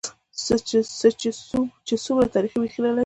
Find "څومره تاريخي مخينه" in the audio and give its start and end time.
2.05-2.89